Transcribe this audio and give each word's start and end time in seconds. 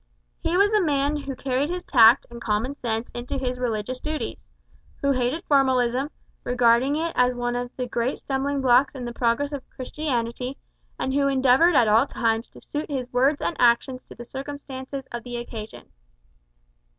He 0.39 0.57
was 0.57 0.73
a 0.73 0.81
man 0.81 1.15
who 1.15 1.35
carried 1.35 1.69
his 1.69 1.83
tact 1.83 2.25
and 2.31 2.41
common 2.41 2.73
sense 2.75 3.11
into 3.11 3.37
his 3.37 3.59
religious 3.59 3.99
duties; 3.99 4.43
who 4.99 5.11
hated 5.11 5.43
formalism, 5.43 6.09
regarding 6.43 6.95
it 6.95 7.11
as 7.15 7.35
one 7.35 7.55
of 7.55 7.69
the 7.77 7.85
great 7.85 8.17
stumbling 8.17 8.61
blocks 8.61 8.95
in 8.95 9.05
the 9.05 9.13
progress 9.13 9.51
of 9.51 9.61
Christianity, 9.69 10.57
and 10.97 11.13
who 11.13 11.27
endeavoured 11.27 11.75
at 11.75 11.87
all 11.87 12.07
times 12.07 12.47
to 12.49 12.61
suit 12.61 12.89
his 12.89 13.13
words 13.13 13.43
and 13.43 13.55
actions 13.59 14.01
to 14.09 14.15
the 14.15 14.25
circumstances 14.25 15.03
of 15.11 15.21
the 15.21 15.37
occasion. 15.37 15.91